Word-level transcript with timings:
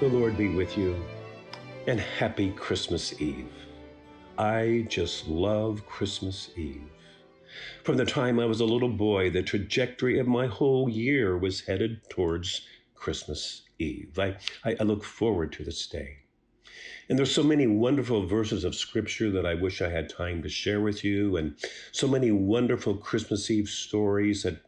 The 0.00 0.06
Lord 0.06 0.38
be 0.38 0.48
with 0.48 0.78
you, 0.78 0.94
and 1.88 1.98
happy 1.98 2.52
Christmas 2.52 3.20
Eve. 3.20 3.50
I 4.38 4.86
just 4.88 5.26
love 5.26 5.84
Christmas 5.88 6.50
Eve. 6.56 6.88
From 7.82 7.96
the 7.96 8.04
time 8.04 8.38
I 8.38 8.44
was 8.44 8.60
a 8.60 8.64
little 8.64 8.92
boy, 8.92 9.28
the 9.28 9.42
trajectory 9.42 10.20
of 10.20 10.28
my 10.28 10.46
whole 10.46 10.88
year 10.88 11.36
was 11.36 11.62
headed 11.62 12.08
towards 12.08 12.64
Christmas 12.94 13.62
Eve. 13.80 14.16
I, 14.20 14.36
I, 14.64 14.76
I 14.78 14.84
look 14.84 15.02
forward 15.02 15.50
to 15.54 15.64
this 15.64 15.84
day. 15.88 16.18
And 17.08 17.18
there's 17.18 17.34
so 17.34 17.42
many 17.42 17.66
wonderful 17.66 18.24
verses 18.24 18.62
of 18.62 18.76
scripture 18.76 19.32
that 19.32 19.46
I 19.46 19.54
wish 19.54 19.82
I 19.82 19.90
had 19.90 20.08
time 20.08 20.44
to 20.44 20.48
share 20.48 20.80
with 20.80 21.02
you, 21.02 21.36
and 21.36 21.56
so 21.90 22.06
many 22.06 22.30
wonderful 22.30 22.94
Christmas 22.94 23.50
Eve 23.50 23.68
stories 23.68 24.44
that 24.44 24.60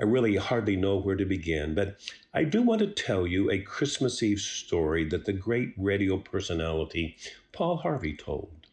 I 0.00 0.04
really 0.04 0.36
hardly 0.36 0.76
know 0.76 0.96
where 0.96 1.16
to 1.16 1.26
begin. 1.26 1.74
But 1.74 1.98
I 2.32 2.44
do 2.44 2.62
want 2.62 2.78
to 2.80 2.86
tell 2.86 3.26
you 3.26 3.50
a 3.50 3.58
Christmas 3.58 4.22
Eve 4.22 4.40
story 4.40 5.04
that 5.10 5.26
the 5.26 5.34
great 5.34 5.74
radio 5.76 6.16
personality 6.16 7.18
Paul 7.52 7.76
Harvey 7.76 8.16
told. 8.16 8.66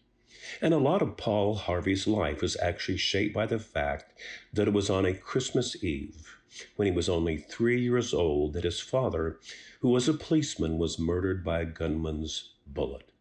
And 0.61 0.73
a 0.73 0.77
lot 0.77 1.01
of 1.01 1.17
Paul 1.17 1.55
Harvey's 1.55 2.07
life 2.07 2.41
was 2.41 2.55
actually 2.61 2.97
shaped 2.97 3.35
by 3.35 3.45
the 3.45 3.59
fact 3.59 4.13
that 4.53 4.69
it 4.69 4.73
was 4.73 4.89
on 4.89 5.05
a 5.05 5.13
Christmas 5.13 5.83
Eve, 5.83 6.37
when 6.77 6.85
he 6.85 6.93
was 6.93 7.09
only 7.09 7.37
three 7.37 7.81
years 7.81 8.13
old, 8.13 8.53
that 8.53 8.63
his 8.63 8.79
father, 8.79 9.37
who 9.81 9.89
was 9.89 10.07
a 10.07 10.13
policeman, 10.13 10.77
was 10.77 10.97
murdered 10.97 11.43
by 11.43 11.59
a 11.59 11.65
gunman's 11.65 12.53
bullet. 12.65 13.11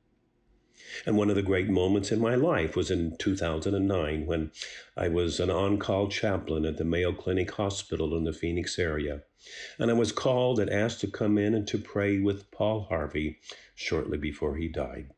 And 1.07 1.16
one 1.16 1.30
of 1.30 1.37
the 1.37 1.43
great 1.43 1.69
moments 1.69 2.12
in 2.12 2.21
my 2.21 2.35
life 2.35 2.77
was 2.77 2.91
in 2.91 3.17
2009 3.19 4.27
when 4.27 4.51
I 4.97 5.09
was 5.09 5.41
an 5.41 5.51
on 5.51 5.79
call 5.79 6.09
chaplain 6.09 6.65
at 6.65 6.77
the 6.77 6.84
Mayo 6.84 7.12
Clinic 7.12 7.51
Hospital 7.53 8.17
in 8.17 8.25
the 8.25 8.33
Phoenix 8.33 8.79
area. 8.79 9.23
And 9.79 9.91
I 9.91 9.95
was 9.95 10.12
called 10.12 10.59
and 10.59 10.70
asked 10.70 11.01
to 11.01 11.07
come 11.07 11.39
in 11.39 11.55
and 11.55 11.67
to 11.69 11.79
pray 11.79 12.19
with 12.19 12.51
Paul 12.51 12.87
Harvey 12.89 13.39
shortly 13.75 14.19
before 14.19 14.56
he 14.56 14.69
died. 14.69 15.11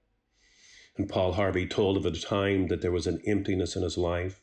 And 0.97 1.09
Paul 1.09 1.33
Harvey 1.33 1.67
told 1.67 1.97
of 1.97 2.05
a 2.05 2.11
time 2.11 2.67
that 2.69 2.83
there 2.83 2.93
was 2.93 3.07
an 3.07 3.23
emptiness 3.27 3.77
in 3.77 3.83
his 3.83 3.97
life. 3.97 4.41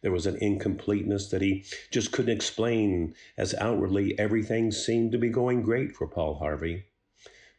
There 0.00 0.12
was 0.12 0.26
an 0.26 0.36
incompleteness 0.36 1.28
that 1.30 1.42
he 1.42 1.64
just 1.90 2.12
couldn't 2.12 2.34
explain, 2.34 3.14
as 3.36 3.54
outwardly 3.54 4.18
everything 4.18 4.70
seemed 4.70 5.12
to 5.12 5.18
be 5.18 5.28
going 5.28 5.62
great 5.62 5.94
for 5.94 6.06
Paul 6.06 6.36
Harvey. 6.36 6.84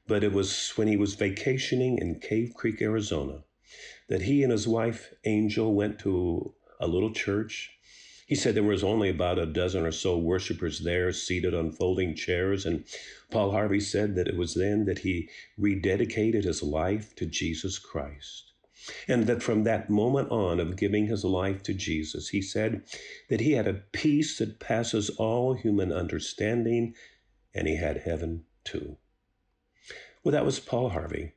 But 0.09 0.23
it 0.23 0.33
was 0.33 0.71
when 0.75 0.87
he 0.87 0.97
was 0.97 1.13
vacationing 1.13 1.99
in 1.99 2.19
Cave 2.19 2.53
Creek, 2.55 2.81
Arizona, 2.81 3.43
that 4.07 4.23
he 4.23 4.41
and 4.41 4.51
his 4.51 4.67
wife, 4.67 5.13
Angel, 5.23 5.71
went 5.71 5.99
to 5.99 6.55
a 6.79 6.87
little 6.87 7.13
church. 7.13 7.69
He 8.25 8.33
said 8.33 8.55
there 8.55 8.63
was 8.63 8.83
only 8.83 9.09
about 9.09 9.37
a 9.37 9.45
dozen 9.45 9.85
or 9.85 9.91
so 9.91 10.17
worshipers 10.17 10.79
there 10.79 11.13
seated 11.13 11.53
on 11.53 11.71
folding 11.71 12.15
chairs. 12.15 12.65
And 12.65 12.85
Paul 13.29 13.51
Harvey 13.51 13.79
said 13.79 14.15
that 14.15 14.27
it 14.27 14.35
was 14.35 14.55
then 14.55 14.85
that 14.85 14.99
he 14.99 15.29
rededicated 15.59 16.43
his 16.43 16.63
life 16.63 17.15
to 17.17 17.27
Jesus 17.27 17.77
Christ. 17.77 18.51
And 19.07 19.27
that 19.27 19.43
from 19.43 19.63
that 19.65 19.91
moment 19.91 20.31
on 20.31 20.59
of 20.59 20.75
giving 20.75 21.05
his 21.05 21.23
life 21.23 21.61
to 21.63 21.73
Jesus, 21.75 22.29
he 22.29 22.41
said 22.41 22.81
that 23.29 23.41
he 23.41 23.51
had 23.51 23.67
a 23.67 23.83
peace 23.93 24.39
that 24.39 24.59
passes 24.59 25.11
all 25.11 25.53
human 25.53 25.91
understanding, 25.91 26.95
and 27.53 27.67
he 27.67 27.75
had 27.75 27.97
heaven 27.97 28.45
too. 28.63 28.97
Well, 30.23 30.33
that 30.33 30.45
was 30.45 30.59
Paul 30.59 30.89
Harvey. 30.89 31.33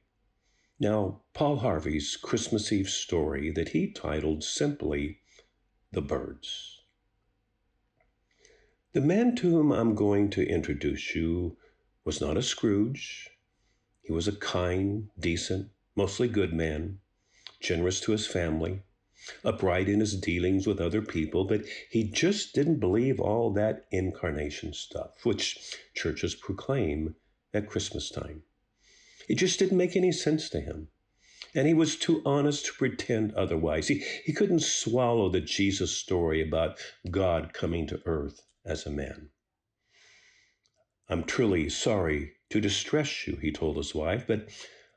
Now, 0.80 1.22
Paul 1.34 1.58
Harvey's 1.58 2.16
Christmas 2.16 2.72
Eve 2.72 2.88
story 2.88 3.52
that 3.52 3.68
he 3.68 3.86
titled 3.92 4.42
simply 4.42 5.20
The 5.92 6.02
Birds. 6.02 6.80
The 8.92 9.00
man 9.00 9.36
to 9.36 9.50
whom 9.50 9.70
I'm 9.70 9.94
going 9.94 10.30
to 10.30 10.44
introduce 10.46 11.14
you 11.14 11.56
was 12.04 12.20
not 12.20 12.36
a 12.36 12.42
Scrooge. 12.42 13.30
He 14.02 14.12
was 14.12 14.26
a 14.26 14.36
kind, 14.36 15.10
decent, 15.16 15.70
mostly 15.94 16.26
good 16.26 16.52
man, 16.52 16.98
generous 17.60 18.00
to 18.00 18.12
his 18.12 18.26
family, 18.26 18.82
upright 19.44 19.88
in 19.88 20.00
his 20.00 20.20
dealings 20.20 20.66
with 20.66 20.80
other 20.80 21.02
people, 21.02 21.44
but 21.44 21.62
he 21.88 22.02
just 22.02 22.52
didn't 22.52 22.80
believe 22.80 23.20
all 23.20 23.52
that 23.52 23.86
incarnation 23.92 24.72
stuff, 24.72 25.24
which 25.24 25.76
churches 25.94 26.34
proclaim 26.34 27.14
at 27.54 27.68
Christmas 27.68 28.10
time. 28.10 28.42
It 29.28 29.36
just 29.36 29.58
didn't 29.58 29.78
make 29.78 29.96
any 29.96 30.12
sense 30.12 30.48
to 30.50 30.60
him. 30.60 30.88
And 31.54 31.66
he 31.66 31.74
was 31.74 31.96
too 31.96 32.22
honest 32.24 32.66
to 32.66 32.72
pretend 32.72 33.34
otherwise. 33.34 33.88
He, 33.88 34.04
he 34.24 34.32
couldn't 34.32 34.62
swallow 34.62 35.28
the 35.28 35.40
Jesus 35.40 35.96
story 35.96 36.40
about 36.40 36.78
God 37.10 37.52
coming 37.52 37.86
to 37.88 38.00
earth 38.06 38.42
as 38.64 38.86
a 38.86 38.90
man. 38.90 39.30
I'm 41.08 41.24
truly 41.24 41.68
sorry 41.68 42.32
to 42.50 42.60
distress 42.60 43.26
you, 43.26 43.36
he 43.36 43.52
told 43.52 43.76
his 43.76 43.94
wife, 43.94 44.26
but 44.26 44.48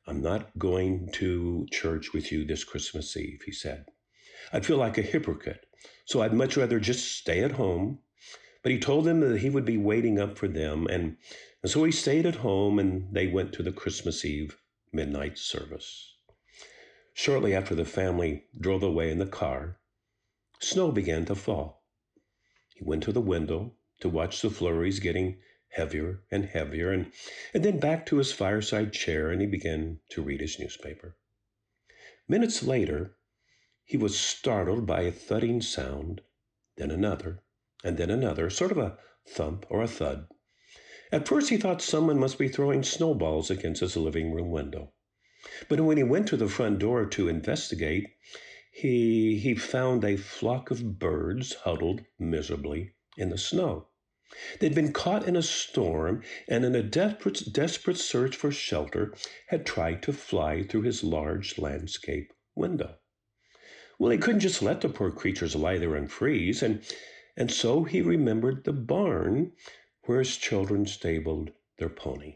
I'm 0.08 0.22
not 0.22 0.58
going 0.58 1.10
to 1.14 1.66
church 1.72 2.14
with 2.14 2.32
you 2.32 2.46
this 2.46 2.64
Christmas 2.64 3.18
Eve, 3.18 3.42
he 3.46 3.52
said. 3.52 3.86
I'd 4.54 4.66
feel 4.66 4.78
like 4.78 4.98
a 4.98 5.02
hypocrite, 5.02 5.66
so 6.06 6.22
I'd 6.22 6.34
much 6.34 6.56
rather 6.56 6.80
just 6.80 7.18
stay 7.18 7.44
at 7.44 7.54
home. 7.54 8.00
But 8.66 8.72
he 8.72 8.80
told 8.80 9.06
them 9.06 9.20
that 9.20 9.42
he 9.42 9.52
would 9.52 9.64
be 9.64 9.78
waiting 9.78 10.18
up 10.18 10.40
for 10.40 10.48
them, 10.48 10.88
and 10.88 11.18
and 11.62 11.72
so 11.72 11.84
he 11.84 11.92
stayed 11.92 12.26
at 12.26 12.38
home 12.38 12.80
and 12.80 13.14
they 13.14 13.28
went 13.28 13.54
to 13.54 13.62
the 13.62 13.72
Christmas 13.72 14.26
Eve 14.26 14.60
midnight 14.92 15.38
service. 15.38 16.16
Shortly 17.14 17.54
after 17.54 17.76
the 17.76 17.86
family 17.86 18.48
drove 18.60 18.82
away 18.82 19.12
in 19.12 19.20
the 19.20 19.28
car, 19.28 19.80
snow 20.60 20.92
began 20.92 21.26
to 21.26 21.36
fall. 21.36 21.86
He 22.74 22.84
went 22.84 23.04
to 23.04 23.12
the 23.12 23.22
window 23.22 23.76
to 24.00 24.10
watch 24.10 24.42
the 24.42 24.50
flurries 24.50 25.00
getting 25.00 25.40
heavier 25.68 26.24
and 26.32 26.46
heavier, 26.46 26.92
and, 26.92 27.12
and 27.54 27.64
then 27.64 27.80
back 27.80 28.08
to 28.08 28.18
his 28.18 28.32
fireside 28.32 28.94
chair 28.94 29.30
and 29.30 29.42
he 29.42 29.48
began 29.48 30.00
to 30.10 30.24
read 30.24 30.42
his 30.42 30.58
newspaper. 30.58 31.16
Minutes 32.28 32.64
later, 32.64 33.16
he 33.84 33.96
was 33.96 34.20
startled 34.20 34.88
by 34.88 35.02
a 35.02 35.12
thudding 35.12 35.62
sound, 35.62 36.22
then 36.78 36.90
another, 36.90 37.44
and 37.84 37.98
then 37.98 38.10
another, 38.10 38.50
sort 38.50 38.72
of 38.72 38.78
a 38.78 38.98
thump 39.28 39.66
or 39.70 39.82
a 39.82 39.88
thud. 39.88 40.28
At 41.12 41.28
first, 41.28 41.50
he 41.50 41.58
thought 41.58 41.82
someone 41.82 42.20
must 42.20 42.38
be 42.38 42.48
throwing 42.48 42.84
snowballs 42.84 43.52
against 43.52 43.82
his 43.82 43.96
living 43.96 44.32
room 44.32 44.52
window. 44.52 44.94
But 45.70 45.80
when 45.82 45.98
he 45.98 46.04
went 46.04 46.28
to 46.30 46.38
the 46.38 46.48
front 46.48 46.80
door 46.80 47.06
to 47.06 47.28
investigate, 47.28 48.08
he, 48.72 49.38
he 49.38 49.56
found 49.56 50.04
a 50.04 50.18
flock 50.18 50.72
of 50.72 51.00
birds 51.00 51.54
huddled 51.54 52.02
miserably 52.18 52.94
in 53.18 53.30
the 53.30 53.38
snow. 53.38 53.88
They'd 54.60 54.74
been 54.74 54.92
caught 54.92 55.28
in 55.28 55.36
a 55.36 55.44
storm 55.44 56.24
and, 56.48 56.66
in 56.66 56.76
a 56.76 56.82
desperate, 56.82 57.54
desperate 57.54 57.98
search 57.98 58.36
for 58.36 58.52
shelter, 58.52 59.14
had 59.48 59.66
tried 59.66 60.02
to 60.04 60.14
fly 60.14 60.64
through 60.64 60.82
his 60.82 61.04
large 61.04 61.60
landscape 61.60 62.34
window. 62.56 62.96
Well, 64.00 64.12
he 64.12 64.18
couldn't 64.18 64.42
just 64.42 64.62
let 64.62 64.82
the 64.82 64.90
poor 64.90 65.12
creatures 65.12 65.56
lie 65.56 65.78
there 65.78 65.96
and 65.96 66.12
freeze, 66.12 66.64
and, 66.64 66.84
and 67.38 67.52
so 67.52 67.84
he 67.84 68.02
remembered 68.02 68.64
the 68.64 68.74
barn 68.74 69.52
where 70.04 70.20
his 70.20 70.38
children 70.38 70.86
stabled 70.86 71.52
their 71.78 71.90
pony. 71.90 72.36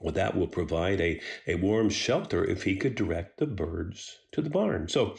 Well, 0.00 0.12
that 0.14 0.36
will 0.36 0.48
provide 0.48 1.00
a, 1.00 1.20
a 1.46 1.54
warm 1.54 1.88
shelter 1.88 2.44
if 2.44 2.64
he 2.64 2.76
could 2.76 2.96
direct 2.96 3.38
the 3.38 3.46
birds 3.46 4.18
to 4.32 4.42
the 4.42 4.50
barn. 4.50 4.88
So 4.88 5.16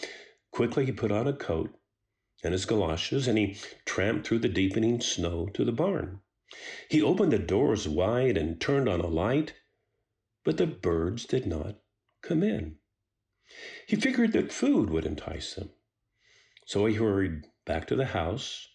quickly 0.52 0.86
he 0.86 0.92
put 0.92 1.12
on 1.12 1.28
a 1.28 1.34
coat 1.34 1.74
and 2.44 2.52
his 2.52 2.66
galoshes 2.66 3.28
and 3.28 3.38
he 3.38 3.58
tramped 3.86 4.28
through 4.28 4.40
the 4.40 4.50
deepening 4.50 5.00
snow 5.00 5.48
to 5.54 5.64
the 5.64 5.72
barn. 5.72 6.20
He 6.90 7.02
opened 7.02 7.32
the 7.32 7.40
doors 7.40 7.88
wide 7.88 8.38
and 8.38 8.60
turned 8.60 8.90
on 8.90 9.00
a 9.00 9.08
light, 9.08 9.54
but 10.44 10.58
the 10.58 10.68
birds 10.68 11.26
did 11.26 11.48
not 11.48 11.80
come 12.22 12.44
in. 12.44 12.76
He 13.88 13.96
figured 13.96 14.34
that 14.34 14.52
food 14.52 14.90
would 14.90 15.06
entice 15.06 15.54
them. 15.54 15.70
So 16.66 16.86
he 16.86 16.96
hurried 16.96 17.46
back 17.66 17.88
to 17.88 17.96
the 17.96 18.08
house, 18.08 18.68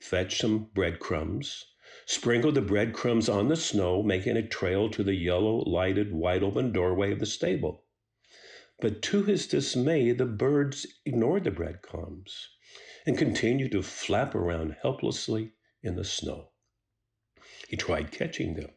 fetched 0.00 0.40
some 0.40 0.70
breadcrumbs, 0.74 1.66
sprinkle 2.06 2.52
the 2.52 2.62
breadcrumbs 2.62 3.28
on 3.28 3.48
the 3.48 3.56
snow, 3.56 4.02
making 4.02 4.36
a 4.36 4.46
trail 4.46 4.88
to 4.88 5.02
the 5.02 5.14
yellow 5.14 5.56
lighted, 5.68 6.12
wide 6.12 6.42
open 6.42 6.72
doorway 6.72 7.12
of 7.12 7.18
the 7.18 7.26
stable. 7.26 7.84
But 8.80 9.02
to 9.02 9.24
his 9.24 9.48
dismay, 9.48 10.12
the 10.12 10.24
birds 10.24 10.86
ignored 11.04 11.44
the 11.44 11.50
breadcrumbs 11.50 12.48
and 13.06 13.18
continued 13.18 13.72
to 13.72 13.82
flap 13.82 14.34
around 14.34 14.76
helplessly 14.82 15.52
in 15.82 15.96
the 15.96 16.04
snow. 16.04 16.50
He 17.68 17.76
tried 17.76 18.12
catching 18.12 18.54
them. 18.54 18.70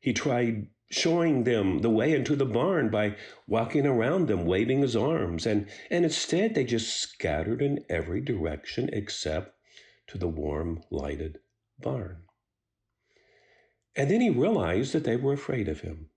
He 0.00 0.12
tried 0.12 0.68
showing 0.90 1.44
them 1.44 1.80
the 1.80 1.90
way 1.90 2.12
into 2.12 2.36
the 2.36 2.46
barn 2.46 2.90
by 2.90 3.16
walking 3.46 3.86
around 3.86 4.28
them, 4.28 4.44
waving 4.44 4.80
his 4.80 4.96
arms, 4.96 5.46
and, 5.46 5.68
and 5.90 6.04
instead 6.04 6.54
they 6.54 6.64
just 6.64 6.94
scattered 6.96 7.60
in 7.60 7.84
every 7.88 8.20
direction 8.20 8.88
except 8.92 9.55
to 10.08 10.18
the 10.18 10.28
warm, 10.28 10.82
lighted 10.90 11.40
barn. 11.78 12.22
And 13.94 14.10
then 14.10 14.20
he 14.20 14.30
realized 14.30 14.92
that 14.92 15.04
they 15.04 15.16
were 15.16 15.32
afraid 15.32 15.68
of 15.68 15.80
him. 15.80 16.10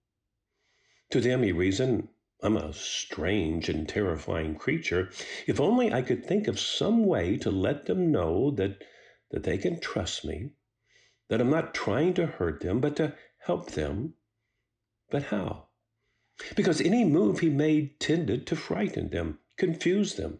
To 1.11 1.21
them, 1.21 1.43
he 1.43 1.51
reasoned, 1.51 2.09
I'm 2.41 2.55
a 2.57 2.73
strange 2.73 3.69
and 3.69 3.87
terrifying 3.87 4.55
creature. 4.55 5.09
If 5.47 5.59
only 5.59 5.91
I 5.91 6.01
could 6.01 6.25
think 6.25 6.47
of 6.47 6.59
some 6.59 7.05
way 7.05 7.37
to 7.37 7.51
let 7.51 7.85
them 7.85 8.11
know 8.11 8.51
that, 8.51 8.83
that 9.31 9.43
they 9.43 9.57
can 9.57 9.79
trust 9.79 10.23
me, 10.23 10.51
that 11.29 11.41
I'm 11.41 11.49
not 11.49 11.73
trying 11.73 12.13
to 12.15 12.27
hurt 12.27 12.61
them, 12.61 12.79
but 12.79 12.95
to 12.97 13.15
help 13.39 13.71
them, 13.71 14.13
But 15.09 15.23
how? 15.23 15.69
Because 16.55 16.79
any 16.79 17.03
move 17.03 17.39
he 17.39 17.49
made 17.49 17.99
tended 17.99 18.45
to 18.47 18.55
frighten 18.55 19.09
them, 19.09 19.39
confuse 19.57 20.15
them. 20.15 20.39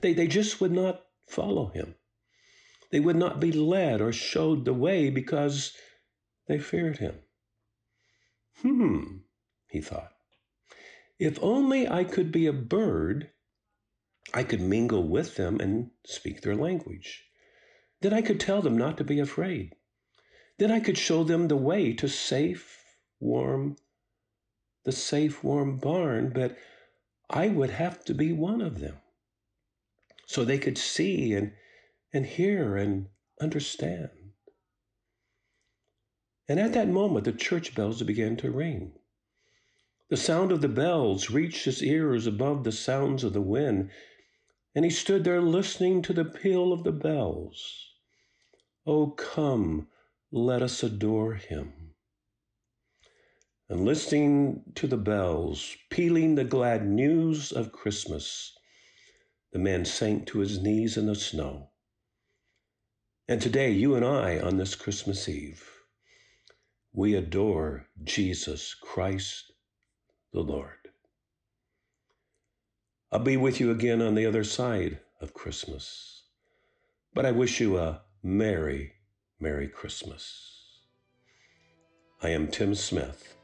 They, 0.00 0.12
they 0.12 0.26
just 0.26 0.60
would 0.60 0.72
not 0.72 1.04
follow 1.26 1.68
him. 1.68 1.96
They 2.94 3.00
would 3.00 3.16
not 3.16 3.40
be 3.40 3.50
led 3.50 4.00
or 4.00 4.12
showed 4.12 4.64
the 4.64 4.72
way 4.72 5.10
because 5.10 5.72
they 6.46 6.60
feared 6.60 6.98
him. 6.98 7.18
Hmm, 8.62 9.16
he 9.66 9.80
thought. 9.80 10.12
If 11.18 11.36
only 11.42 11.88
I 11.88 12.04
could 12.04 12.30
be 12.30 12.46
a 12.46 12.52
bird, 12.52 13.32
I 14.32 14.44
could 14.44 14.60
mingle 14.60 15.08
with 15.08 15.34
them 15.34 15.58
and 15.58 15.90
speak 16.06 16.42
their 16.42 16.54
language. 16.54 17.24
Then 18.00 18.12
I 18.12 18.22
could 18.22 18.38
tell 18.38 18.62
them 18.62 18.78
not 18.78 18.96
to 18.98 19.02
be 19.02 19.18
afraid. 19.18 19.74
Then 20.58 20.70
I 20.70 20.78
could 20.78 20.96
show 20.96 21.24
them 21.24 21.48
the 21.48 21.56
way 21.56 21.94
to 21.94 22.08
safe, 22.08 22.78
warm, 23.18 23.74
the 24.84 24.92
safe, 24.92 25.42
warm 25.42 25.78
barn, 25.78 26.30
but 26.32 26.56
I 27.28 27.48
would 27.48 27.70
have 27.70 28.04
to 28.04 28.14
be 28.14 28.30
one 28.30 28.60
of 28.60 28.78
them. 28.78 28.98
So 30.26 30.44
they 30.44 30.58
could 30.58 30.78
see 30.78 31.34
and, 31.34 31.54
and 32.14 32.24
hear 32.24 32.76
and 32.76 33.08
understand. 33.40 34.08
And 36.48 36.60
at 36.60 36.72
that 36.74 36.88
moment, 36.88 37.24
the 37.24 37.32
church 37.32 37.74
bells 37.74 38.00
began 38.02 38.36
to 38.36 38.52
ring. 38.52 38.92
The 40.10 40.16
sound 40.16 40.52
of 40.52 40.60
the 40.60 40.68
bells 40.68 41.28
reached 41.28 41.64
his 41.64 41.82
ears 41.82 42.28
above 42.28 42.62
the 42.62 42.70
sounds 42.70 43.24
of 43.24 43.32
the 43.32 43.40
wind, 43.40 43.90
and 44.76 44.84
he 44.84 44.90
stood 44.92 45.24
there 45.24 45.40
listening 45.40 46.02
to 46.02 46.12
the 46.12 46.24
peal 46.24 46.72
of 46.72 46.84
the 46.84 46.92
bells. 46.92 47.90
Oh, 48.86 49.08
come, 49.08 49.88
let 50.30 50.62
us 50.62 50.84
adore 50.84 51.34
him. 51.34 51.94
And 53.68 53.84
listening 53.84 54.62
to 54.76 54.86
the 54.86 54.98
bells, 54.98 55.76
pealing 55.90 56.36
the 56.36 56.44
glad 56.44 56.86
news 56.86 57.50
of 57.50 57.72
Christmas, 57.72 58.56
the 59.52 59.58
man 59.58 59.84
sank 59.84 60.26
to 60.28 60.38
his 60.38 60.62
knees 60.62 60.96
in 60.96 61.06
the 61.06 61.16
snow. 61.16 61.70
And 63.26 63.40
today, 63.40 63.70
you 63.70 63.94
and 63.94 64.04
I, 64.04 64.38
on 64.38 64.58
this 64.58 64.74
Christmas 64.74 65.28
Eve, 65.30 65.66
we 66.92 67.14
adore 67.14 67.86
Jesus 68.02 68.74
Christ 68.74 69.52
the 70.32 70.40
Lord. 70.40 70.90
I'll 73.10 73.20
be 73.20 73.38
with 73.38 73.60
you 73.60 73.70
again 73.70 74.02
on 74.02 74.14
the 74.14 74.26
other 74.26 74.44
side 74.44 75.00
of 75.22 75.32
Christmas, 75.32 76.24
but 77.14 77.24
I 77.24 77.30
wish 77.30 77.60
you 77.60 77.78
a 77.78 78.02
Merry, 78.22 78.92
Merry 79.40 79.68
Christmas. 79.68 80.80
I 82.22 82.28
am 82.28 82.48
Tim 82.48 82.74
Smith, 82.74 83.36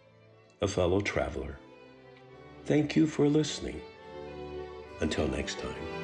a 0.60 0.68
fellow 0.68 1.00
traveler. 1.00 1.58
Thank 2.66 2.96
you 2.96 3.06
for 3.06 3.28
listening. 3.28 3.80
Until 5.00 5.26
next 5.28 5.58
time. 5.58 6.00